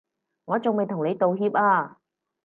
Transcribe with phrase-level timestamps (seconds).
[0.45, 1.99] 我仲未同你道歉啊